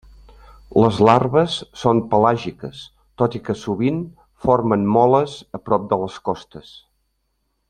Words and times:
Les 0.83 0.95
larves 1.07 1.57
són 1.81 2.01
pelàgiques, 2.13 2.81
tot 3.23 3.39
i 3.41 3.43
que, 3.49 3.57
sovint, 3.67 4.03
formen 4.47 4.89
moles 4.97 5.37
a 5.59 5.65
prop 5.71 5.89
de 5.93 6.05
les 6.05 6.19
costes. 6.31 6.75